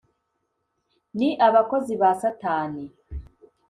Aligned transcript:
ni 1.17 1.29
abakozi 1.47 1.93
ba 2.01 2.11
Satani 2.21 2.83